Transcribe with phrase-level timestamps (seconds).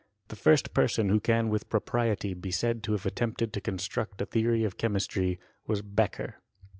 [0.29, 4.25] The first person who can with propriety be said to have attempted to construct a
[4.25, 6.37] theory of che mistry, was Beccher.